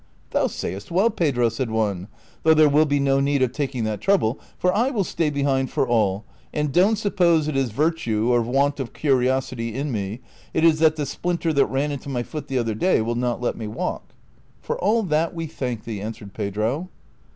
[0.31, 2.07] "Thou sayest well, Pedro," said one,''
[2.41, 5.69] though there will be no need of taking that trouble, for I will stay behind
[5.69, 10.21] for all; and don't suppose it is virtue or want of curiosity in me;
[10.55, 13.41] it is that the splinter that ran into my foot the other day will not
[13.41, 14.15] let me walk.""
[14.63, 16.89] For all that, we thank thee," answered Pedro.